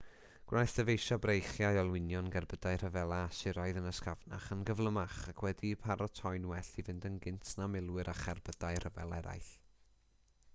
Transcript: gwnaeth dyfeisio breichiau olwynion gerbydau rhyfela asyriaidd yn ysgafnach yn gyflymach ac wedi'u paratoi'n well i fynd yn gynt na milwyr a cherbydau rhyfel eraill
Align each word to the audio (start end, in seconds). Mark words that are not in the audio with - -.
gwnaeth 0.51 0.71
dyfeisio 0.75 1.17
breichiau 1.25 1.75
olwynion 1.81 2.29
gerbydau 2.35 2.79
rhyfela 2.83 3.19
asyriaidd 3.25 3.77
yn 3.83 3.89
ysgafnach 3.91 4.47
yn 4.55 4.63
gyflymach 4.69 5.19
ac 5.33 5.45
wedi'u 5.49 5.79
paratoi'n 5.85 6.49
well 6.53 6.73
i 6.83 6.87
fynd 6.89 7.07
yn 7.11 7.21
gynt 7.27 7.55
na 7.61 7.71
milwyr 7.75 8.13
a 8.17 8.19
cherbydau 8.23 8.81
rhyfel 8.85 9.17
eraill 9.21 9.55